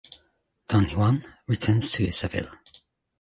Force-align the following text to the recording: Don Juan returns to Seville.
Don 0.67 0.85
Juan 0.85 1.23
returns 1.45 1.91
to 1.91 2.11
Seville. 2.11 2.49